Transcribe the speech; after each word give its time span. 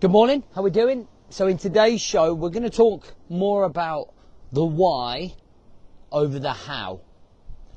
Good 0.00 0.12
morning, 0.12 0.44
how 0.54 0.60
are 0.60 0.64
we 0.64 0.70
doing? 0.70 1.08
So 1.28 1.48
in 1.48 1.58
today's 1.58 2.00
show, 2.00 2.32
we're 2.32 2.50
going 2.50 2.62
to 2.62 2.70
talk 2.70 3.16
more 3.28 3.64
about 3.64 4.14
the 4.52 4.64
why 4.64 5.34
over 6.12 6.38
the 6.38 6.52
how. 6.52 7.00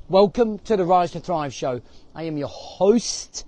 Welcome 0.08 0.60
to 0.60 0.76
the 0.76 0.84
Rise 0.84 1.10
to 1.12 1.20
Thrive 1.20 1.52
show. 1.52 1.80
I 2.14 2.22
am 2.22 2.36
your 2.36 2.46
host, 2.46 3.44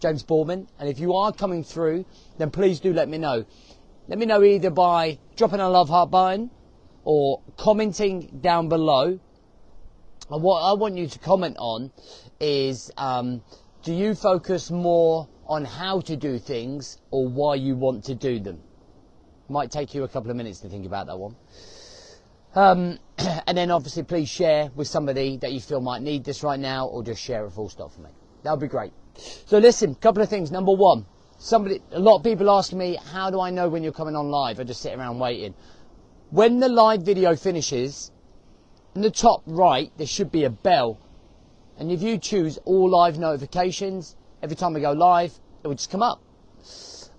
James 0.00 0.24
Boardman, 0.24 0.66
and 0.80 0.88
if 0.88 0.98
you 0.98 1.14
are 1.14 1.32
coming 1.32 1.62
through, 1.62 2.04
then 2.36 2.50
please 2.50 2.80
do 2.80 2.92
let 2.92 3.08
me 3.08 3.16
know. 3.16 3.44
Let 4.08 4.18
me 4.18 4.26
know 4.26 4.42
either 4.42 4.70
by 4.70 5.20
dropping 5.36 5.60
a 5.60 5.68
love 5.68 5.88
heart 5.88 6.10
button 6.10 6.50
or 7.04 7.42
commenting 7.56 8.40
down 8.40 8.68
below. 8.68 9.20
And 10.32 10.42
what 10.42 10.62
I 10.62 10.72
want 10.72 10.96
you 10.96 11.06
to 11.06 11.18
comment 11.20 11.58
on 11.60 11.92
is 12.40 12.90
um, 12.96 13.44
do 13.84 13.94
you 13.94 14.16
focus 14.16 14.68
more 14.68 15.28
on 15.46 15.64
how 15.64 16.00
to 16.00 16.16
do 16.16 16.38
things 16.38 16.98
or 17.10 17.28
why 17.28 17.54
you 17.54 17.76
want 17.76 18.04
to 18.04 18.14
do 18.14 18.38
them? 18.40 18.60
Might 19.48 19.70
take 19.70 19.94
you 19.94 20.04
a 20.04 20.08
couple 20.08 20.30
of 20.30 20.36
minutes 20.36 20.60
to 20.60 20.68
think 20.68 20.86
about 20.86 21.06
that 21.06 21.18
one. 21.18 21.36
Um, 22.54 22.98
and 23.46 23.56
then 23.58 23.70
obviously 23.70 24.02
please 24.04 24.28
share 24.28 24.70
with 24.74 24.88
somebody 24.88 25.36
that 25.38 25.52
you 25.52 25.60
feel 25.60 25.80
might 25.80 26.02
need 26.02 26.24
this 26.24 26.42
right 26.42 26.58
now 26.58 26.86
or 26.86 27.02
just 27.02 27.22
share 27.22 27.44
a 27.44 27.50
full 27.50 27.68
stop 27.68 27.92
for 27.92 28.00
me. 28.00 28.10
That 28.42 28.52
would 28.52 28.60
be 28.60 28.68
great. 28.68 28.92
So 29.46 29.58
listen, 29.58 29.94
couple 29.96 30.22
of 30.22 30.28
things. 30.28 30.50
Number 30.50 30.72
one, 30.72 31.06
somebody, 31.38 31.82
a 31.92 31.98
lot 31.98 32.16
of 32.16 32.24
people 32.24 32.50
ask 32.50 32.72
me, 32.72 32.98
how 33.12 33.30
do 33.30 33.40
I 33.40 33.50
know 33.50 33.68
when 33.68 33.82
you're 33.82 33.92
coming 33.92 34.16
on 34.16 34.30
live? 34.30 34.60
I 34.60 34.64
just 34.64 34.80
sit 34.80 34.96
around 34.96 35.18
waiting. 35.18 35.54
When 36.30 36.60
the 36.60 36.68
live 36.68 37.02
video 37.02 37.36
finishes, 37.36 38.10
in 38.94 39.02
the 39.02 39.10
top 39.10 39.42
right, 39.46 39.90
there 39.96 40.06
should 40.06 40.30
be 40.30 40.44
a 40.44 40.50
bell. 40.50 40.98
And 41.78 41.90
if 41.90 42.02
you 42.02 42.18
choose 42.18 42.58
all 42.64 42.88
live 42.88 43.18
notifications, 43.18 44.16
every 44.42 44.56
time 44.56 44.74
we 44.74 44.80
go 44.80 44.92
live, 44.92 45.38
it 45.64 45.68
will 45.68 45.74
just 45.74 45.90
come 45.90 46.02
up. 46.02 46.20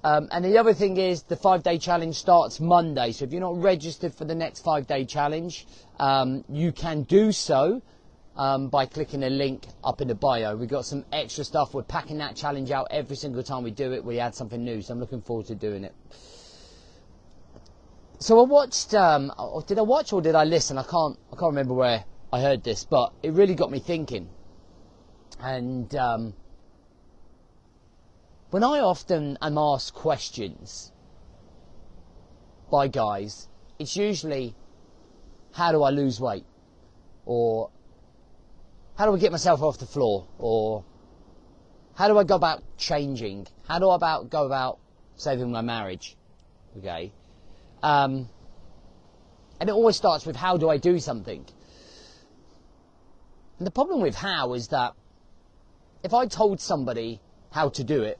Um, 0.03 0.29
and 0.31 0.45
the 0.45 0.59
other 0.59 0.75
thing 0.75 0.97
is 0.97 1.23
the 1.23 1.35
five 1.35 1.63
day 1.63 1.79
challenge 1.79 2.15
starts 2.15 2.59
Monday. 2.59 3.11
So 3.11 3.25
if 3.25 3.31
you're 3.31 3.41
not 3.41 3.59
registered 3.59 4.13
for 4.13 4.23
the 4.23 4.35
next 4.35 4.61
five 4.61 4.85
day 4.85 5.03
challenge, 5.03 5.65
um, 5.99 6.45
you 6.47 6.71
can 6.71 7.03
do 7.03 7.31
so 7.31 7.81
um, 8.35 8.67
by 8.69 8.85
clicking 8.85 9.23
a 9.23 9.31
link 9.31 9.65
up 9.83 10.01
in 10.01 10.07
the 10.07 10.15
bio. 10.15 10.55
We've 10.55 10.69
got 10.69 10.85
some 10.85 11.05
extra 11.11 11.43
stuff. 11.43 11.73
We're 11.73 11.81
packing 11.81 12.19
that 12.19 12.35
challenge 12.35 12.69
out 12.69 12.87
every 12.91 13.15
single 13.15 13.41
time 13.41 13.63
we 13.63 13.71
do 13.71 13.93
it. 13.93 14.05
We 14.05 14.19
add 14.19 14.35
something 14.35 14.63
new. 14.63 14.83
So 14.83 14.93
I'm 14.93 14.99
looking 14.99 15.21
forward 15.21 15.47
to 15.47 15.55
doing 15.55 15.83
it. 15.83 15.95
So 18.19 18.39
I 18.39 18.43
watched, 18.43 18.93
um, 18.93 19.31
did 19.65 19.79
I 19.79 19.81
watch 19.81 20.13
or 20.13 20.21
did 20.21 20.35
I 20.35 20.43
listen? 20.43 20.77
I 20.77 20.83
can't, 20.83 21.17
I 21.33 21.35
can't 21.35 21.49
remember 21.49 21.73
where 21.73 22.05
I 22.31 22.41
heard 22.41 22.63
this, 22.63 22.85
but 22.85 23.11
it 23.23 23.33
really 23.33 23.55
got 23.55 23.71
me 23.71 23.79
thinking. 23.79 24.29
And, 25.39 25.93
um, 25.95 26.33
when 28.55 28.63
I 28.63 28.79
often 28.79 29.37
am 29.41 29.57
asked 29.57 29.93
questions 29.93 30.93
by 32.71 32.87
guys, 32.87 33.49
it's 33.79 33.97
usually, 33.97 34.55
how 35.51 35.73
do 35.73 35.83
I 35.83 35.89
lose 35.89 36.21
weight? 36.21 36.45
Or, 37.25 37.69
how 38.97 39.07
do 39.07 39.13
I 39.13 39.19
get 39.19 39.33
myself 39.33 39.61
off 39.61 39.77
the 39.77 39.85
floor? 39.85 40.25
Or, 40.37 40.85
how 41.95 42.07
do 42.07 42.17
I 42.17 42.23
go 42.23 42.35
about 42.35 42.63
changing? 42.77 43.45
How 43.67 43.77
do 43.77 43.89
I 43.89 43.97
about 43.97 44.29
go 44.29 44.45
about 44.45 44.79
saving 45.17 45.51
my 45.51 45.59
marriage? 45.59 46.15
Okay. 46.77 47.11
Um, 47.83 48.29
and 49.59 49.69
it 49.69 49.73
always 49.73 49.97
starts 49.97 50.25
with 50.25 50.37
how 50.37 50.55
do 50.55 50.69
I 50.69 50.77
do 50.77 50.97
something? 50.99 51.45
And 53.57 53.67
the 53.67 53.71
problem 53.71 53.99
with 53.99 54.15
how 54.15 54.53
is 54.53 54.69
that 54.69 54.93
if 56.03 56.13
I 56.13 56.25
told 56.27 56.61
somebody 56.61 57.19
how 57.51 57.67
to 57.67 57.83
do 57.83 58.03
it, 58.03 58.17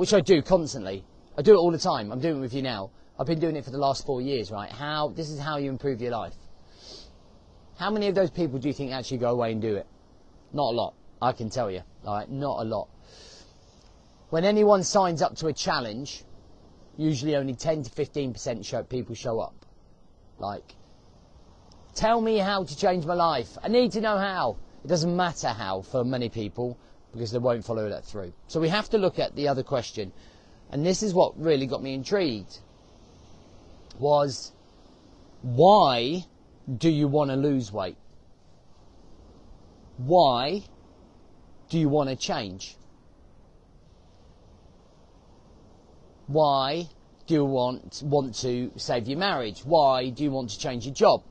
which 0.00 0.14
I 0.14 0.20
do 0.22 0.40
constantly. 0.40 1.04
I 1.36 1.42
do 1.42 1.52
it 1.52 1.58
all 1.58 1.70
the 1.70 1.76
time. 1.76 2.10
I'm 2.10 2.20
doing 2.20 2.38
it 2.38 2.40
with 2.40 2.54
you 2.54 2.62
now. 2.62 2.90
I've 3.18 3.26
been 3.26 3.38
doing 3.38 3.54
it 3.54 3.66
for 3.66 3.70
the 3.70 3.76
last 3.76 4.06
four 4.06 4.22
years, 4.22 4.50
right? 4.50 4.72
How, 4.72 5.08
this 5.08 5.28
is 5.28 5.38
how 5.38 5.58
you 5.58 5.68
improve 5.68 6.00
your 6.00 6.12
life. 6.12 6.32
How 7.76 7.90
many 7.90 8.08
of 8.08 8.14
those 8.14 8.30
people 8.30 8.58
do 8.58 8.68
you 8.68 8.72
think 8.72 8.92
actually 8.92 9.18
go 9.18 9.28
away 9.28 9.52
and 9.52 9.60
do 9.60 9.76
it? 9.76 9.86
Not 10.54 10.72
a 10.72 10.74
lot. 10.74 10.94
I 11.20 11.32
can 11.32 11.50
tell 11.50 11.70
you. 11.70 11.82
Alright, 12.06 12.30
not 12.30 12.62
a 12.62 12.64
lot. 12.64 12.88
When 14.30 14.46
anyone 14.46 14.84
signs 14.84 15.20
up 15.20 15.36
to 15.36 15.48
a 15.48 15.52
challenge, 15.52 16.24
usually 16.96 17.36
only 17.36 17.52
10 17.54 17.82
to 17.82 17.90
15% 17.90 18.64
show, 18.64 18.82
people 18.82 19.14
show 19.14 19.38
up. 19.38 19.66
Like, 20.38 20.76
tell 21.94 22.22
me 22.22 22.38
how 22.38 22.64
to 22.64 22.74
change 22.74 23.04
my 23.04 23.12
life. 23.12 23.58
I 23.62 23.68
need 23.68 23.92
to 23.92 24.00
know 24.00 24.16
how. 24.16 24.56
It 24.82 24.88
doesn't 24.88 25.14
matter 25.14 25.48
how 25.48 25.82
for 25.82 26.04
many 26.04 26.30
people 26.30 26.78
because 27.12 27.32
they 27.32 27.38
won't 27.38 27.64
follow 27.64 27.88
that 27.88 28.04
through. 28.04 28.32
So 28.48 28.60
we 28.60 28.68
have 28.68 28.88
to 28.90 28.98
look 28.98 29.18
at 29.18 29.34
the 29.34 29.48
other 29.48 29.62
question. 29.62 30.12
And 30.70 30.86
this 30.86 31.02
is 31.02 31.12
what 31.12 31.38
really 31.38 31.66
got 31.66 31.82
me 31.82 31.94
intrigued 31.94 32.58
was 33.98 34.52
why 35.42 36.24
do 36.78 36.88
you 36.88 37.08
want 37.08 37.30
to 37.30 37.36
lose 37.36 37.72
weight? 37.72 37.96
Why 39.96 40.62
do 41.68 41.78
you 41.78 41.88
want 41.88 42.08
to 42.08 42.16
change? 42.16 42.76
Why 46.26 46.88
do 47.26 47.34
you 47.34 47.44
want, 47.44 48.02
want 48.04 48.34
to 48.36 48.70
save 48.76 49.08
your 49.08 49.18
marriage? 49.18 49.60
Why 49.64 50.10
do 50.10 50.22
you 50.22 50.30
want 50.30 50.50
to 50.50 50.58
change 50.58 50.86
your 50.86 50.94
job? 50.94 51.22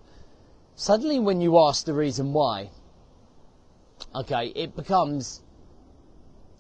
Suddenly 0.76 1.20
when 1.20 1.42
you 1.42 1.58
ask 1.58 1.86
the 1.86 1.94
reason 1.94 2.34
why, 2.34 2.70
okay, 4.14 4.48
it 4.56 4.76
becomes 4.76 5.42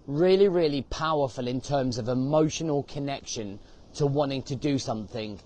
really, 0.07 0.47
really 0.47 0.81
powerful 0.83 1.47
in 1.47 1.61
terms 1.61 1.97
of 1.97 2.07
emotional 2.07 2.83
connection 2.83 3.59
to 3.95 4.05
wanting 4.05 4.43
to 4.43 4.55
do 4.55 4.77
something. 4.77 5.39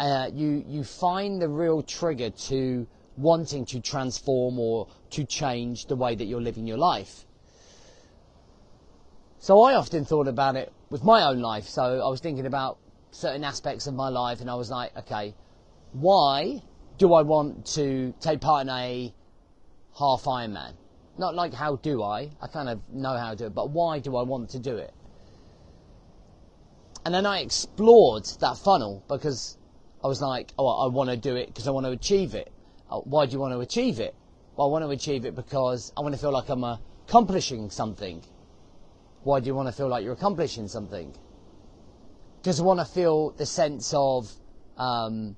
Uh, 0.00 0.28
you 0.32 0.64
you 0.66 0.82
find 0.82 1.40
the 1.40 1.48
real 1.48 1.82
trigger 1.82 2.30
to 2.30 2.86
wanting 3.16 3.64
to 3.64 3.80
transform 3.80 4.58
or 4.58 4.88
to 5.10 5.24
change 5.24 5.86
the 5.86 5.96
way 5.96 6.14
that 6.14 6.24
you're 6.24 6.40
living 6.40 6.66
your 6.66 6.78
life. 6.78 7.26
So 9.38 9.62
I 9.62 9.74
often 9.74 10.04
thought 10.04 10.26
about 10.26 10.56
it 10.56 10.72
with 10.90 11.04
my 11.04 11.22
own 11.24 11.40
life. 11.40 11.68
So 11.68 11.82
I 11.82 12.08
was 12.08 12.20
thinking 12.20 12.46
about 12.46 12.78
certain 13.10 13.44
aspects 13.44 13.86
of 13.86 13.94
my 13.94 14.08
life, 14.08 14.40
and 14.40 14.50
I 14.50 14.54
was 14.54 14.70
like, 14.70 14.96
okay, 14.96 15.34
why 15.92 16.62
do 16.98 17.14
I 17.14 17.22
want 17.22 17.66
to 17.74 18.14
take 18.20 18.40
part 18.40 18.62
in 18.62 18.68
a 18.70 19.14
half 19.98 20.24
Ironman? 20.24 20.74
Not 21.16 21.34
like 21.34 21.54
how 21.54 21.76
do 21.76 22.02
I, 22.02 22.30
I 22.40 22.46
kind 22.48 22.68
of 22.68 22.80
know 22.92 23.16
how 23.16 23.30
to 23.30 23.36
do 23.36 23.46
it, 23.46 23.54
but 23.54 23.70
why 23.70 24.00
do 24.00 24.16
I 24.16 24.22
want 24.22 24.50
to 24.50 24.58
do 24.58 24.76
it? 24.76 24.92
And 27.04 27.14
then 27.14 27.26
I 27.26 27.40
explored 27.40 28.24
that 28.40 28.56
funnel 28.56 29.04
because 29.08 29.58
I 30.02 30.08
was 30.08 30.20
like, 30.20 30.52
oh, 30.58 30.66
I 30.66 30.88
want 30.88 31.10
to 31.10 31.16
do 31.16 31.36
it 31.36 31.48
because 31.48 31.68
I 31.68 31.70
want 31.70 31.86
to 31.86 31.92
achieve 31.92 32.34
it. 32.34 32.50
Oh, 32.90 33.02
why 33.02 33.26
do 33.26 33.32
you 33.32 33.38
want 33.38 33.52
to 33.52 33.60
achieve 33.60 34.00
it? 34.00 34.14
Well, 34.56 34.68
I 34.68 34.70
want 34.70 34.84
to 34.84 34.90
achieve 34.90 35.24
it 35.24 35.34
because 35.34 35.92
I 35.96 36.00
want 36.00 36.14
to 36.14 36.20
feel 36.20 36.32
like 36.32 36.48
I'm 36.48 36.64
accomplishing 36.64 37.70
something. 37.70 38.22
Why 39.22 39.40
do 39.40 39.46
you 39.46 39.54
want 39.54 39.68
to 39.68 39.72
feel 39.72 39.88
like 39.88 40.04
you're 40.04 40.12
accomplishing 40.14 40.68
something? 40.68 41.14
Because 42.40 42.60
I 42.60 42.62
want 42.62 42.80
to 42.80 42.86
feel 42.86 43.30
the 43.30 43.46
sense 43.46 43.92
of 43.94 44.30
um, 44.76 45.36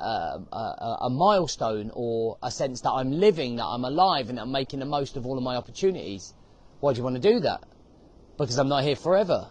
uh, 0.00 0.38
a, 0.52 1.06
a, 1.06 1.10
milestone 1.10 1.90
or 1.94 2.38
a 2.42 2.50
sense 2.50 2.80
that 2.82 2.90
I'm 2.90 3.12
living, 3.12 3.56
that 3.56 3.66
I'm 3.66 3.84
alive, 3.84 4.30
and 4.30 4.38
I'm 4.38 4.52
making 4.52 4.80
the 4.80 4.86
most 4.86 5.16
of 5.16 5.26
all 5.26 5.36
of 5.36 5.44
my 5.44 5.56
opportunities. 5.56 6.34
Why 6.80 6.92
do 6.92 6.98
you 6.98 7.04
want 7.04 7.20
to 7.20 7.32
do 7.32 7.40
that? 7.40 7.64
Because 8.38 8.58
I'm 8.58 8.68
not 8.68 8.84
here 8.84 8.96
forever. 8.96 9.48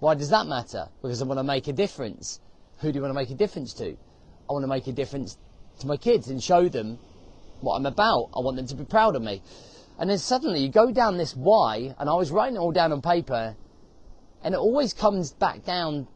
Why 0.00 0.14
does 0.14 0.30
that 0.30 0.46
matter? 0.46 0.88
Because 1.02 1.22
I 1.22 1.24
want 1.24 1.38
to 1.38 1.44
make 1.44 1.68
a 1.68 1.72
difference. 1.72 2.40
Who 2.78 2.92
do 2.92 2.96
you 2.96 3.02
want 3.02 3.10
to 3.10 3.14
make 3.14 3.30
a 3.30 3.34
difference 3.34 3.72
to? 3.74 3.96
I 4.48 4.52
want 4.52 4.64
to 4.64 4.68
make 4.68 4.86
a 4.86 4.92
difference 4.92 5.38
to 5.80 5.86
my 5.86 5.96
kids 5.96 6.28
and 6.28 6.42
show 6.42 6.68
them 6.68 6.98
what 7.60 7.76
I'm 7.76 7.86
about. 7.86 8.30
I 8.34 8.40
want 8.40 8.56
them 8.56 8.66
to 8.66 8.74
be 8.74 8.84
proud 8.84 9.16
of 9.16 9.22
me. 9.22 9.42
And 9.98 10.10
then 10.10 10.18
suddenly 10.18 10.60
you 10.60 10.68
go 10.68 10.92
down 10.92 11.16
this 11.16 11.34
why, 11.34 11.94
and 11.98 12.10
I 12.10 12.14
was 12.14 12.30
writing 12.30 12.56
it 12.56 12.58
all 12.58 12.72
down 12.72 12.92
on 12.92 13.00
paper, 13.00 13.56
and 14.42 14.54
it 14.54 14.58
always 14.58 14.92
comes 14.92 15.32
back 15.32 15.64
down 15.64 16.06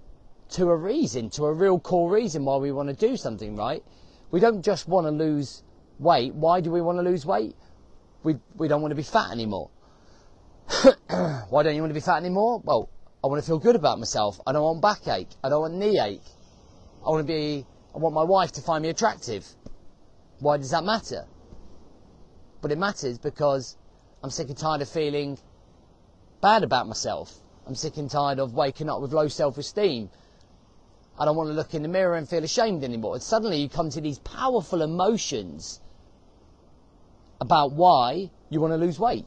to 0.50 0.70
a 0.70 0.76
reason, 0.76 1.31
to 1.31 1.44
a 1.44 1.52
real 1.52 1.79
core 1.79 2.11
reason 2.11 2.44
why 2.44 2.56
we 2.56 2.73
want 2.73 2.88
to 2.88 2.94
do 2.94 3.17
something, 3.17 3.56
right? 3.56 3.82
We 4.31 4.41
don't 4.41 4.62
just 4.62 4.88
want 4.88 5.06
to 5.06 5.11
lose 5.11 5.62
weight. 5.99 6.35
Why 6.35 6.61
do 6.61 6.70
we 6.70 6.81
want 6.81 6.99
to 6.99 7.02
lose 7.02 7.25
weight? 7.25 7.55
We, 8.23 8.37
we 8.56 8.69
don't 8.69 8.82
want 8.82 8.93
to 8.93 8.97
be 8.97 9.02
fat 9.02 9.31
anymore. 9.31 9.70
why 11.49 11.62
don't 11.62 11.75
you 11.75 11.82
want 11.82 11.91
to 11.91 11.94
be 11.94 12.00
fat 12.00 12.17
anymore? 12.17 12.61
Well, 12.64 12.88
I 13.23 13.26
want 13.26 13.43
to 13.43 13.47
feel 13.47 13.58
good 13.58 13.76
about 13.76 13.99
myself. 13.99 14.41
I 14.47 14.52
don't 14.52 14.62
want 14.62 14.82
backache. 14.82 15.29
I 15.43 15.49
don't 15.49 15.61
want 15.61 15.75
knee 15.75 16.00
ache. 16.00 16.23
I 17.05 17.11
want 17.11 17.26
to 17.26 17.32
be, 17.32 17.67
I 17.94 17.99
want 17.99 18.14
my 18.14 18.23
wife 18.25 18.53
to 18.53 18.61
find 18.61 18.82
me 18.82 18.88
attractive. 18.88 19.46
Why 20.38 20.56
does 20.56 20.70
that 20.70 20.85
matter? 20.85 21.26
But 22.61 22.73
it 22.73 22.79
matters 22.79 23.19
because 23.19 23.76
I'm 24.23 24.31
sick 24.31 24.49
and 24.49 24.56
tired 24.56 24.82
of 24.82 24.88
feeling 24.88 25.38
bad 26.41 26.62
about 26.62 26.88
myself. 26.88 27.35
I'm 27.67 27.75
sick 27.75 27.96
and 27.99 28.11
tired 28.11 28.38
of 28.38 28.55
waking 28.55 28.88
up 28.88 29.00
with 29.00 29.12
low 29.12 29.29
self-esteem. 29.29 30.11
I 31.20 31.26
don't 31.26 31.37
want 31.37 31.50
to 31.50 31.55
look 31.55 31.75
in 31.75 31.82
the 31.82 31.88
mirror 31.88 32.17
and 32.17 32.28
feel 32.28 32.43
ashamed 32.43 32.82
anymore. 32.82 33.14
And 33.14 33.22
suddenly 33.22 33.61
you 33.61 33.69
come 33.69 33.90
to 33.90 34.00
these 34.00 34.19
powerful 34.19 34.82
emotions 34.82 35.81
about 37.40 37.72
why 37.72 38.31
you 38.49 38.61
want 38.61 38.72
to 38.72 38.78
lose 38.78 38.99
weight. 38.99 39.26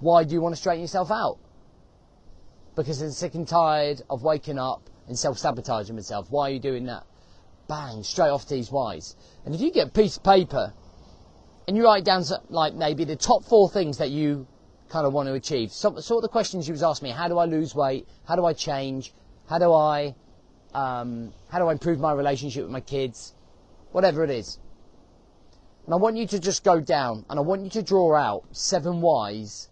Why 0.00 0.24
do 0.24 0.34
you 0.34 0.40
want 0.40 0.54
to 0.56 0.60
straighten 0.60 0.80
yourself 0.80 1.10
out? 1.10 1.38
because 2.76 3.02
I'm 3.02 3.10
sick 3.10 3.34
and 3.34 3.46
tired 3.46 4.02
of 4.08 4.22
waking 4.22 4.58
up 4.58 4.88
and 5.06 5.18
self-sabotaging 5.18 5.94
myself. 5.94 6.28
Why 6.30 6.50
are 6.50 6.52
you 6.54 6.60
doing 6.60 6.86
that? 6.86 7.04
Bang, 7.68 8.02
straight 8.02 8.30
off 8.30 8.48
these 8.48 8.70
whys. 8.70 9.16
And 9.44 9.54
if 9.54 9.60
you 9.60 9.70
get 9.70 9.88
a 9.88 9.90
piece 9.90 10.16
of 10.16 10.22
paper 10.22 10.72
and 11.68 11.76
you 11.76 11.84
write 11.84 12.04
down 12.04 12.24
like 12.48 12.74
maybe 12.74 13.04
the 13.04 13.16
top 13.16 13.44
four 13.44 13.68
things 13.70 13.98
that 13.98 14.10
you 14.10 14.46
kind 14.90 15.06
of 15.06 15.12
want 15.12 15.28
to 15.28 15.34
achieve. 15.34 15.72
So, 15.72 15.98
sort 16.00 16.18
of 16.18 16.22
the 16.22 16.28
questions 16.28 16.68
you 16.68 16.72
was 16.72 16.82
asking 16.82 17.08
me: 17.08 17.14
How 17.14 17.28
do 17.28 17.38
I 17.38 17.46
lose 17.46 17.74
weight? 17.74 18.06
How 18.26 18.36
do 18.36 18.44
I 18.44 18.52
change? 18.52 19.12
How 19.48 19.58
do 19.58 19.72
I 19.72 20.14
um, 20.74 21.32
how 21.48 21.58
do 21.58 21.66
I 21.66 21.72
improve 21.72 21.98
my 21.98 22.12
relationship 22.12 22.64
with 22.64 22.72
my 22.72 22.80
kids? 22.80 23.34
Whatever 23.92 24.22
it 24.24 24.30
is. 24.30 24.58
And 25.86 25.94
I 25.94 25.96
want 25.96 26.16
you 26.16 26.26
to 26.28 26.38
just 26.38 26.62
go 26.62 26.80
down 26.80 27.24
and 27.28 27.38
I 27.38 27.42
want 27.42 27.64
you 27.64 27.70
to 27.70 27.82
draw 27.82 28.14
out 28.14 28.44
seven 28.52 29.00
whys 29.00 29.68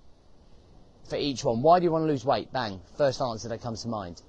for 1.09 1.17
each 1.17 1.45
one. 1.45 1.63
Why 1.63 1.79
do 1.79 1.85
you 1.85 1.93
want 1.93 2.03
to 2.03 2.09
lose 2.09 2.25
weight? 2.25 2.53
Bang. 2.53 2.81
First 2.97 3.21
answer 3.21 3.49
that 3.49 3.63
comes 3.63 3.83
to 3.83 3.89
mind. 3.89 4.23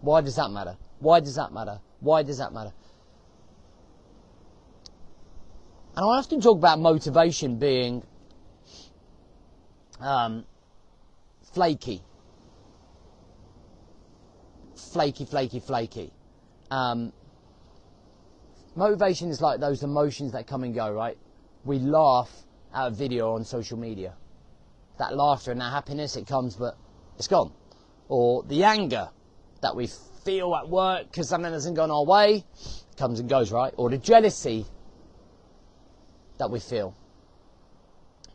Why 0.00 0.20
does 0.20 0.36
that 0.36 0.50
matter? 0.50 0.76
Why 1.00 1.20
does 1.20 1.34
that 1.36 1.52
matter? 1.52 1.80
Why 2.00 2.22
does 2.22 2.38
that 2.38 2.52
matter? 2.52 2.72
And 5.96 6.04
I 6.04 6.18
often 6.18 6.40
talk 6.40 6.58
about 6.58 6.80
motivation 6.80 7.58
being 7.58 8.02
um, 10.00 10.44
flaky. 11.52 12.02
Flaky, 14.76 15.24
flaky, 15.24 15.60
flaky. 15.60 16.12
Um, 16.70 17.12
motivation 18.76 19.30
is 19.30 19.40
like 19.40 19.60
those 19.60 19.82
emotions 19.82 20.32
that 20.32 20.46
come 20.46 20.64
and 20.64 20.74
go, 20.74 20.92
right? 20.92 21.16
We 21.64 21.78
laugh 21.78 22.30
at 22.74 22.88
a 22.88 22.90
video 22.90 23.34
on 23.34 23.44
social 23.44 23.78
media. 23.78 24.14
That 24.98 25.16
laughter 25.16 25.52
and 25.52 25.60
that 25.60 25.72
happiness, 25.72 26.16
it 26.16 26.26
comes, 26.26 26.56
but 26.56 26.76
it's 27.16 27.28
gone. 27.28 27.52
Or 28.08 28.42
the 28.42 28.64
anger 28.64 29.08
that 29.62 29.74
we 29.74 29.88
feel 30.24 30.54
at 30.54 30.68
work 30.68 31.10
because 31.10 31.28
something 31.28 31.52
hasn't 31.52 31.76
gone 31.76 31.90
our 31.90 32.04
way, 32.04 32.44
comes 32.96 33.20
and 33.20 33.28
goes, 33.28 33.52
right? 33.52 33.72
Or 33.76 33.90
the 33.90 33.98
jealousy 33.98 34.66
that 36.38 36.50
we 36.50 36.60
feel. 36.60 36.94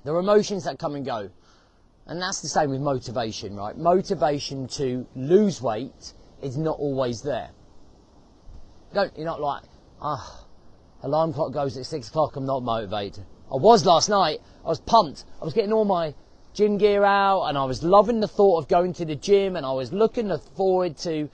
There 0.04 0.16
are 0.16 0.20
emotions 0.20 0.64
that 0.64 0.80
come 0.80 0.96
and 0.96 1.06
go. 1.06 1.30
And 2.10 2.20
that's 2.20 2.42
the 2.42 2.48
same 2.48 2.72
with 2.72 2.82
motivation, 2.82 3.56
right? 3.56 3.78
Motivation 3.78 4.68
to 4.70 5.06
lose 5.16 5.62
weight 5.62 6.14
is 6.42 6.58
not 6.58 6.80
always 6.80 7.22
there. 7.22 7.52
Don't, 8.96 9.16
you're 9.16 9.28
not 9.28 9.40
like, 9.40 9.62
ah, 10.02 10.44
alarm 11.04 11.34
clock 11.34 11.54
goes 11.54 11.78
at 11.78 11.86
six 11.86 12.10
o'clock, 12.10 12.36
I'm 12.36 12.48
not 12.48 12.64
motivated. 12.64 13.26
I 13.52 13.58
was 13.58 13.86
last 13.86 14.10
night, 14.10 14.42
I 14.66 14.70
was 14.70 14.80
pumped. 14.80 15.26
I 15.40 15.46
was 15.46 15.54
getting 15.54 15.72
all 15.72 15.86
my 15.86 16.16
gym 16.56 16.80
gear 16.80 17.04
out 17.04 17.44
and 17.44 17.56
I 17.56 17.66
was 17.66 17.84
loving 17.84 18.22
the 18.22 18.28
thought 18.28 18.58
of 18.58 18.68
going 18.68 18.94
to 18.94 19.06
the 19.06 19.16
gym 19.16 19.56
and 19.56 19.64
I 19.64 19.74
was 19.74 19.94
looking 19.94 20.36
forward 20.58 20.98
to 21.00 21.30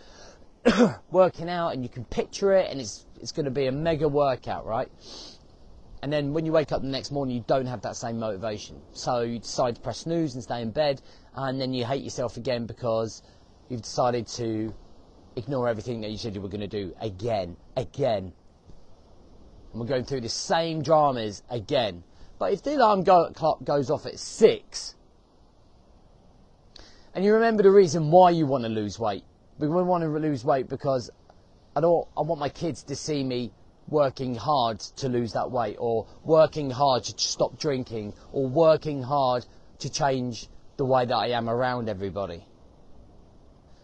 working 1.10 1.48
out 1.48 1.69
and 1.69 1.83
you 1.83 1.89
can 1.89 2.04
picture 2.04 2.51
it 2.51 2.69
and 2.69 2.81
it's, 2.81 3.06
it's 3.22 3.31
going 3.31 3.45
to 3.45 3.51
be 3.51 3.68
a 3.68 3.72
mega 3.72 4.10
workout, 4.10 4.66
right? 4.66 4.92
And 6.05 6.13
then 6.13 6.33
when 6.33 6.45
you 6.45 6.51
wake 6.51 6.71
up 6.71 6.83
the 6.83 6.87
next 6.87 7.09
morning, 7.09 7.35
you 7.35 7.43
don't 7.47 7.65
have 7.65 7.81
that 7.81 7.95
same 7.95 8.19
motivation. 8.19 8.79
So 8.91 9.21
you 9.21 9.39
decide 9.39 9.73
to 9.73 9.81
press 9.81 10.01
snooze 10.01 10.35
and 10.35 10.43
stay 10.43 10.61
in 10.61 10.69
bed, 10.69 11.01
and 11.33 11.59
then 11.59 11.73
you 11.73 11.83
hate 11.83 12.03
yourself 12.03 12.37
again 12.37 12.67
because 12.67 13.23
you've 13.69 13.81
decided 13.81 14.27
to 14.27 14.71
ignore 15.35 15.67
everything 15.67 16.01
that 16.01 16.11
you 16.11 16.17
said 16.19 16.35
you 16.35 16.41
were 16.41 16.47
going 16.47 16.61
to 16.61 16.67
do 16.67 16.93
again, 17.01 17.57
again. 17.75 18.31
And 19.71 19.81
we're 19.81 19.87
going 19.87 20.03
through 20.05 20.21
the 20.21 20.29
same 20.29 20.83
dramas 20.83 21.41
again. 21.49 22.03
But 22.37 22.53
if 22.53 22.61
the 22.61 22.75
alarm 22.75 23.03
go- 23.03 23.31
clock 23.31 23.63
goes 23.63 23.89
off 23.89 24.05
at 24.05 24.19
six, 24.19 24.93
and 27.15 27.25
you 27.25 27.33
remember 27.33 27.63
the 27.63 27.71
reason 27.71 28.11
why 28.11 28.29
you 28.29 28.45
want 28.45 28.63
to 28.63 28.69
lose 28.69 28.99
weight, 28.99 29.23
we 29.57 29.67
want 29.67 30.03
to 30.03 30.07
lose 30.07 30.45
weight 30.45 30.69
because 30.69 31.09
I 31.75 31.81
don't. 31.81 32.07
I 32.15 32.21
want 32.21 32.39
my 32.39 32.49
kids 32.49 32.83
to 32.83 32.95
see 32.95 33.23
me 33.23 33.51
working 33.87 34.35
hard 34.35 34.79
to 34.79 35.09
lose 35.09 35.33
that 35.33 35.51
weight 35.51 35.75
or 35.79 36.07
working 36.23 36.71
hard 36.71 37.03
to 37.03 37.13
stop 37.17 37.57
drinking 37.59 38.13
or 38.31 38.47
working 38.47 39.03
hard 39.03 39.45
to 39.79 39.89
change 39.89 40.47
the 40.77 40.85
way 40.85 41.05
that 41.05 41.15
I 41.15 41.27
am 41.27 41.49
around 41.49 41.89
everybody. 41.89 42.43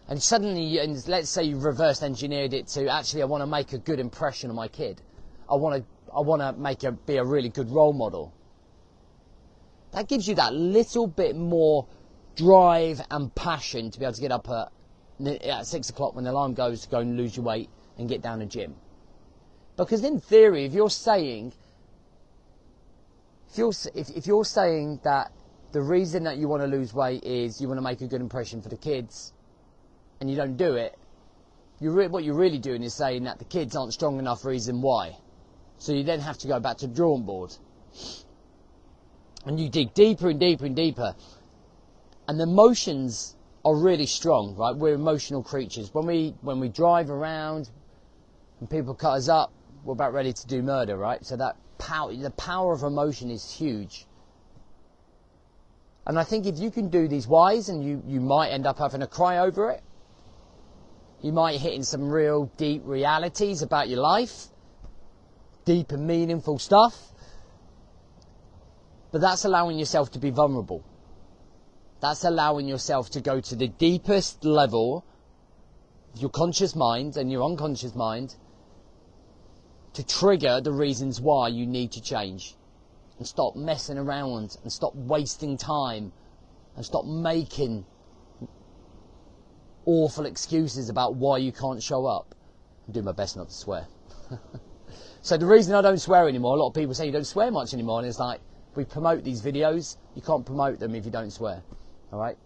And 0.08 0.22
suddenly, 0.22 0.78
and 0.78 1.06
let's 1.08 1.30
say 1.30 1.44
you 1.44 1.58
reverse 1.58 2.02
engineered 2.02 2.52
it 2.52 2.66
to 2.68 2.88
actually, 2.88 3.22
I 3.22 3.26
want 3.26 3.42
to 3.42 3.46
make 3.46 3.72
a 3.72 3.78
good 3.78 4.00
impression 4.00 4.50
on 4.50 4.56
my 4.56 4.68
kid. 4.68 5.00
I 5.48 5.54
want 5.54 5.82
to, 5.82 6.12
I 6.14 6.20
want 6.20 6.42
to 6.42 6.52
make 6.60 6.82
a, 6.82 6.92
be 6.92 7.16
a 7.16 7.24
really 7.24 7.48
good 7.48 7.70
role 7.70 7.92
model. 7.92 8.32
That 9.92 10.08
gives 10.08 10.26
you 10.26 10.34
that 10.36 10.52
little 10.54 11.06
bit 11.06 11.36
more 11.36 11.86
drive 12.34 13.00
and 13.10 13.34
passion 13.34 13.90
to 13.90 13.98
be 13.98 14.04
able 14.04 14.14
to 14.14 14.20
get 14.20 14.32
up 14.32 14.48
at, 14.48 15.42
at 15.44 15.66
six 15.66 15.90
o'clock 15.90 16.14
when 16.14 16.24
the 16.24 16.30
alarm 16.30 16.54
goes 16.54 16.82
to 16.82 16.88
go 16.88 16.98
and 16.98 17.16
lose 17.16 17.36
your 17.36 17.44
weight 17.44 17.70
and 17.98 18.08
get 18.08 18.22
down 18.22 18.38
the 18.40 18.46
gym. 18.46 18.74
Because 19.76 20.04
in 20.04 20.20
theory, 20.20 20.64
if 20.64 20.72
you're 20.72 20.90
saying, 20.90 21.52
if 23.50 23.58
you're, 23.58 23.72
if, 23.94 24.10
if 24.10 24.26
you're 24.26 24.44
saying 24.44 25.00
that 25.04 25.32
the 25.72 25.80
reason 25.80 26.24
that 26.24 26.36
you 26.36 26.48
want 26.48 26.62
to 26.62 26.68
lose 26.68 26.92
weight 26.92 27.24
is 27.24 27.60
you 27.60 27.68
want 27.68 27.78
to 27.78 27.82
make 27.82 28.00
a 28.00 28.06
good 28.06 28.20
impression 28.20 28.60
for 28.60 28.68
the 28.68 28.76
kids, 28.76 29.32
and 30.20 30.30
you 30.30 30.36
don't 30.36 30.56
do 30.56 30.74
it, 30.74 30.96
you're 31.80 32.08
what 32.08 32.22
you're 32.22 32.36
really 32.36 32.58
doing 32.58 32.82
is 32.82 32.94
saying 32.94 33.24
that 33.24 33.38
the 33.38 33.44
kids 33.44 33.74
aren't 33.74 33.92
strong 33.92 34.18
enough 34.18 34.44
reason 34.44 34.80
why. 34.80 35.16
So 35.78 35.92
you 35.92 36.04
then 36.04 36.20
have 36.20 36.38
to 36.38 36.46
go 36.46 36.60
back 36.60 36.76
to 36.78 36.86
the 36.86 36.94
drawing 36.94 37.24
board. 37.24 37.56
And 39.44 39.58
you 39.58 39.68
dig 39.68 39.92
deeper 39.94 40.30
and 40.30 40.38
deeper 40.38 40.64
and 40.64 40.76
deeper. 40.76 41.16
And 42.28 42.38
the 42.38 42.44
emotions 42.44 43.34
are 43.64 43.74
really 43.74 44.06
strong, 44.06 44.54
right? 44.54 44.76
We're 44.76 44.94
emotional 44.94 45.42
creatures. 45.42 45.92
When 45.92 46.06
we 46.06 46.34
when 46.42 46.60
we 46.60 46.68
drive 46.68 47.10
around 47.10 47.68
and 48.60 48.70
people 48.70 48.94
cut 48.94 49.14
us 49.14 49.28
up, 49.28 49.52
we're 49.84 49.92
about 49.92 50.12
ready 50.12 50.32
to 50.32 50.46
do 50.46 50.62
murder, 50.62 50.96
right? 50.96 51.24
So 51.24 51.36
that 51.36 51.56
power, 51.78 52.14
the 52.14 52.30
power 52.30 52.72
of 52.72 52.82
emotion 52.82 53.30
is 53.30 53.50
huge. 53.52 54.06
And 56.06 56.18
I 56.18 56.24
think 56.24 56.46
if 56.46 56.58
you 56.58 56.70
can 56.70 56.88
do 56.88 57.08
these 57.08 57.26
whys, 57.26 57.68
and 57.68 57.84
you, 57.84 58.02
you 58.06 58.20
might 58.20 58.48
end 58.48 58.66
up 58.66 58.78
having 58.78 59.02
a 59.02 59.06
cry 59.06 59.38
over 59.38 59.70
it, 59.70 59.82
you 61.20 61.32
might 61.32 61.60
hit 61.60 61.74
in 61.74 61.84
some 61.84 62.10
real 62.10 62.46
deep 62.56 62.82
realities 62.84 63.62
about 63.62 63.88
your 63.88 64.00
life, 64.00 64.46
deep 65.64 65.92
and 65.92 66.06
meaningful 66.06 66.58
stuff. 66.58 67.12
But 69.12 69.20
that's 69.20 69.44
allowing 69.44 69.78
yourself 69.78 70.10
to 70.12 70.18
be 70.18 70.30
vulnerable. 70.30 70.84
That's 72.00 72.24
allowing 72.24 72.66
yourself 72.66 73.10
to 73.10 73.20
go 73.20 73.40
to 73.40 73.54
the 73.54 73.68
deepest 73.68 74.44
level 74.44 75.04
of 76.14 76.20
your 76.20 76.30
conscious 76.30 76.74
mind 76.74 77.16
and 77.16 77.30
your 77.30 77.44
unconscious 77.44 77.94
mind 77.94 78.34
to 79.94 80.06
trigger 80.06 80.60
the 80.60 80.72
reasons 80.72 81.20
why 81.20 81.48
you 81.48 81.66
need 81.66 81.92
to 81.92 82.00
change. 82.00 82.54
And 83.18 83.26
stop 83.26 83.54
messing 83.54 83.98
around 83.98 84.56
and 84.62 84.72
stop 84.72 84.94
wasting 84.94 85.56
time 85.56 86.12
and 86.76 86.84
stop 86.84 87.04
making 87.04 87.84
awful 89.84 90.26
excuses 90.26 90.88
about 90.88 91.14
why 91.14 91.38
you 91.38 91.52
can't 91.52 91.82
show 91.82 92.06
up. 92.06 92.34
I'm 92.86 92.94
doing 92.94 93.04
my 93.04 93.12
best 93.12 93.36
not 93.36 93.48
to 93.48 93.54
swear. 93.54 93.86
so 95.22 95.36
the 95.36 95.46
reason 95.46 95.74
I 95.74 95.82
don't 95.82 95.98
swear 95.98 96.28
anymore, 96.28 96.56
a 96.56 96.60
lot 96.60 96.68
of 96.68 96.74
people 96.74 96.94
say 96.94 97.06
you 97.06 97.12
don't 97.12 97.26
swear 97.26 97.50
much 97.50 97.74
anymore, 97.74 98.00
and 98.00 98.08
it's 98.08 98.18
like, 98.18 98.40
we 98.74 98.84
promote 98.84 99.22
these 99.22 99.42
videos, 99.42 99.96
you 100.14 100.22
can't 100.22 100.46
promote 100.46 100.78
them 100.78 100.94
if 100.94 101.04
you 101.04 101.10
don't 101.10 101.30
swear. 101.30 101.62
Alright? 102.12 102.38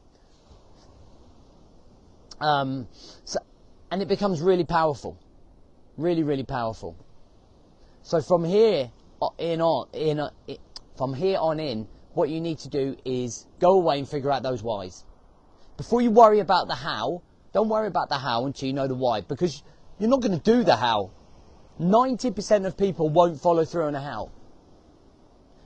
Um, 2.40 2.88
so, 3.24 3.38
and 3.90 4.02
it 4.02 4.08
becomes 4.08 4.40
really 4.42 4.64
powerful. 4.64 5.16
Really, 5.96 6.22
really 6.22 6.42
powerful. 6.42 6.96
So 8.06 8.20
from 8.20 8.44
here 8.44 8.92
uh, 9.20 9.30
in 9.36 9.60
on, 9.60 9.88
in, 9.92 10.20
uh, 10.20 10.30
from 10.96 11.12
here 11.12 11.38
on 11.40 11.58
in, 11.58 11.88
what 12.14 12.28
you 12.28 12.40
need 12.40 12.60
to 12.60 12.68
do 12.68 12.96
is 13.04 13.48
go 13.58 13.72
away 13.72 13.98
and 13.98 14.08
figure 14.08 14.30
out 14.30 14.44
those 14.44 14.62
whys. 14.62 15.04
Before 15.76 16.00
you 16.00 16.12
worry 16.12 16.38
about 16.38 16.68
the 16.68 16.76
how, 16.76 17.22
don't 17.52 17.68
worry 17.68 17.88
about 17.88 18.08
the 18.08 18.18
how 18.18 18.46
until 18.46 18.68
you 18.68 18.74
know 18.74 18.86
the 18.86 18.94
why, 18.94 19.22
because 19.22 19.60
you're 19.98 20.08
not 20.08 20.20
going 20.20 20.38
to 20.38 20.52
do 20.52 20.62
the 20.62 20.76
how. 20.76 21.10
90% 21.80 22.64
of 22.64 22.76
people 22.76 23.08
won't 23.08 23.40
follow 23.40 23.64
through 23.64 23.86
on 23.86 23.94
the 23.94 24.00
how. 24.00 24.30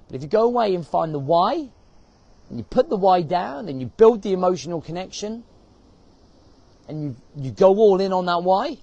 But 0.06 0.16
if 0.16 0.22
you 0.22 0.28
go 0.28 0.44
away 0.44 0.74
and 0.74 0.86
find 0.86 1.12
the 1.12 1.18
why, 1.18 1.68
and 2.48 2.58
you 2.58 2.64
put 2.64 2.88
the 2.88 2.96
why 2.96 3.20
down, 3.20 3.68
and 3.68 3.82
you 3.82 3.88
build 3.88 4.22
the 4.22 4.32
emotional 4.32 4.80
connection, 4.80 5.44
and 6.88 7.02
you, 7.04 7.16
you 7.36 7.50
go 7.50 7.76
all 7.76 8.00
in 8.00 8.14
on 8.14 8.24
that 8.24 8.42
why, 8.42 8.78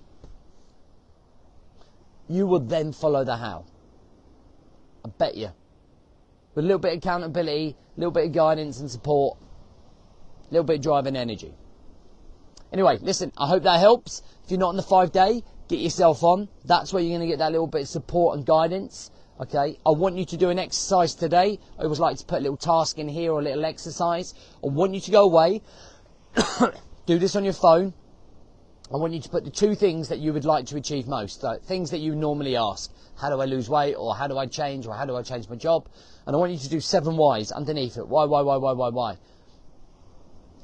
you 2.28 2.48
will 2.48 2.60
then 2.60 2.92
follow 2.94 3.24
the 3.24 3.38
how. 3.38 3.66
I 5.06 5.10
bet 5.10 5.36
you. 5.36 5.50
With 6.56 6.66
a 6.66 6.68
little 6.68 6.80
bit 6.80 6.94
of 6.94 6.98
accountability, 6.98 7.76
a 7.96 8.00
little 8.00 8.12
bit 8.12 8.26
of 8.26 8.32
guidance 8.34 8.80
and 8.80 8.90
support, 8.90 9.38
a 10.50 10.54
little 10.54 10.66
bit 10.66 10.78
of 10.78 10.82
drive 10.82 11.06
and 11.06 11.16
energy. 11.16 11.54
Anyway, 12.74 12.98
listen, 13.02 13.32
I 13.38 13.48
hope 13.48 13.64
that 13.64 13.80
helps. 13.80 14.22
If 14.44 14.52
you're 14.52 14.60
not 14.60 14.72
in 14.72 14.78
the 14.78 14.84
five 14.84 15.12
day, 15.12 15.44
get 15.68 15.80
yourself 15.80 16.24
on. 16.24 16.50
That's 16.66 16.92
where 16.92 17.02
you're 17.02 17.18
going 17.18 17.28
to 17.28 17.32
get 17.32 17.40
that 17.40 17.52
little 17.52 17.68
bit 17.68 17.84
of 17.84 17.88
support 17.88 18.38
and 18.38 18.46
guidance. 18.46 19.12
Okay, 19.40 19.78
I 19.86 19.92
want 19.92 20.18
you 20.18 20.26
to 20.26 20.38
do 20.38 20.50
an 20.50 20.58
exercise 20.58 21.14
today. 21.14 21.60
I 21.78 21.84
always 21.84 22.00
like 22.00 22.18
to 22.18 22.26
put 22.26 22.40
a 22.40 22.42
little 22.42 22.58
task 22.58 22.98
in 22.98 23.08
here 23.08 23.32
or 23.32 23.40
a 23.40 23.44
little 23.44 23.66
exercise. 23.66 24.34
I 24.64 24.68
want 24.68 24.96
you 24.96 25.02
to 25.02 25.12
go 25.12 25.24
away 25.24 25.62
do 27.06 27.18
this 27.18 27.36
on 27.36 27.44
your 27.44 27.54
phone. 27.54 27.94
I 28.92 28.96
want 28.96 29.14
you 29.14 29.20
to 29.20 29.30
put 29.30 29.44
the 29.44 29.52
two 29.52 29.76
things 29.76 30.08
that 30.10 30.20
you 30.20 30.32
would 30.32 30.46
like 30.46 30.68
to 30.68 30.78
achieve 30.78 31.08
most, 31.08 31.44
like 31.44 31.62
things 31.62 31.92
that 31.92 32.00
you 32.00 32.16
normally 32.16 32.56
ask. 32.56 32.94
How 33.18 33.30
do 33.30 33.42
I 33.42 33.46
lose 33.46 33.70
weight, 33.70 33.96
or 33.96 34.16
how 34.16 34.28
do 34.28 34.38
I 34.38 34.46
change, 34.46 34.86
or 34.88 34.94
how 34.94 35.06
do 35.06 35.16
I 35.16 35.24
change 35.24 35.50
my 35.50 35.56
job? 35.58 35.90
And 36.26 36.36
I 36.36 36.40
want 36.40 36.54
you 36.54 36.58
to 36.60 36.70
do 36.70 36.80
seven 36.80 37.18
whys 37.18 37.52
underneath 37.52 37.98
it. 37.98 38.08
Why, 38.08 38.24
why, 38.26 38.42
why, 38.42 38.56
why, 38.58 38.72
why, 38.72 38.90
why? 38.90 39.18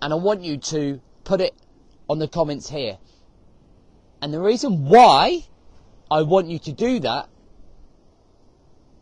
And 0.02 0.14
I 0.14 0.16
want 0.16 0.42
you 0.42 0.58
to 0.58 1.02
put 1.26 1.42
it 1.42 1.54
on 2.10 2.20
the 2.20 2.28
comments 2.28 2.70
here. 2.70 2.98
And 4.22 4.34
the 4.34 4.40
reason 4.40 4.86
why 4.86 5.46
I 6.10 6.22
want 6.22 6.48
you 6.48 6.60
to 6.60 6.72
do 6.72 7.00
that 7.00 7.28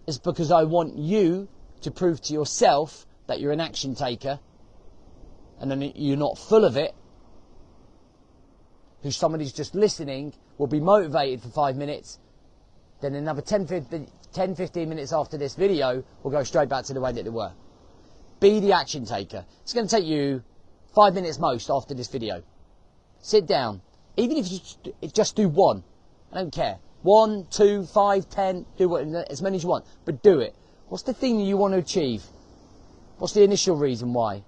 is 0.07 0.17
because 0.17 0.51
I 0.51 0.63
want 0.63 0.97
you 0.97 1.47
to 1.81 1.91
prove 1.91 2.21
to 2.21 2.33
yourself 2.33 3.05
that 3.27 3.39
you're 3.39 3.51
an 3.51 3.61
action 3.61 3.93
taker 3.93 4.39
and 5.59 5.93
you're 5.95 6.17
not 6.17 6.39
full 6.39 6.65
of 6.65 6.75
it, 6.75 6.95
who 9.03 9.11
somebody's 9.11 9.53
just 9.53 9.75
listening 9.75 10.33
will 10.57 10.67
be 10.67 10.79
motivated 10.79 11.41
for 11.41 11.49
five 11.49 11.75
minutes, 11.75 12.19
then 13.01 13.15
another 13.15 13.41
10, 13.41 13.67
15, 13.67 14.07
10, 14.31 14.55
15 14.55 14.89
minutes 14.89 15.11
after 15.11 15.37
this 15.37 15.55
video 15.55 16.03
will 16.23 16.31
go 16.31 16.43
straight 16.43 16.69
back 16.69 16.85
to 16.85 16.93
the 16.93 17.01
way 17.01 17.11
that 17.11 17.23
they 17.23 17.29
were. 17.29 17.51
Be 18.39 18.59
the 18.59 18.73
action 18.73 19.05
taker. 19.05 19.45
It's 19.63 19.73
going 19.73 19.87
to 19.87 19.95
take 19.95 20.05
you 20.05 20.43
five 20.95 21.13
minutes 21.13 21.39
most 21.39 21.69
after 21.69 21.93
this 21.93 22.07
video. 22.07 22.43
Sit 23.21 23.47
down. 23.47 23.81
Even 24.17 24.37
if 24.37 24.51
you 24.51 25.09
just 25.09 25.35
do 25.35 25.47
one. 25.47 25.83
I 26.31 26.37
don't 26.37 26.53
care. 26.53 26.77
One, 27.01 27.47
two, 27.49 27.83
five, 27.83 28.29
ten, 28.29 28.65
do 28.77 28.89
what, 28.89 29.03
as 29.29 29.41
many 29.41 29.57
as 29.57 29.63
you 29.63 29.69
want. 29.69 29.85
But 30.05 30.21
do 30.21 30.39
it. 30.39 30.55
What's 30.89 31.03
the 31.03 31.13
thing 31.13 31.37
that 31.37 31.43
you 31.43 31.57
want 31.57 31.73
to 31.73 31.79
achieve? 31.79 32.23
What's 33.17 33.33
the 33.33 33.43
initial 33.43 33.75
reason 33.75 34.13
why? 34.13 34.43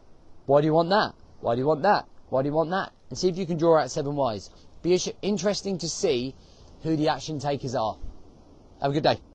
Why 0.46 0.62
do 0.62 0.68
you 0.68 0.74
want 0.74 0.90
that? 0.90 1.14
Why 1.42 1.56
do 1.56 1.62
you 1.62 1.68
want 1.68 1.84
that? 1.84 2.06
Why 2.30 2.42
do 2.42 2.50
you 2.50 2.54
want 2.54 2.72
that? 2.72 2.92
And 3.14 3.18
see 3.20 3.30
if 3.30 3.38
you 3.38 3.46
can 3.46 3.58
draw 3.58 3.78
out 3.78 3.92
seven 3.92 4.16
whys. 4.16 4.50
Be 4.82 5.00
interesting 5.22 5.78
to 5.78 5.88
see 5.88 6.34
who 6.82 6.96
the 6.96 7.10
action 7.10 7.38
takers 7.38 7.76
are. 7.76 7.96
Have 8.82 8.90
a 8.90 8.94
good 8.96 9.04
day. 9.04 9.20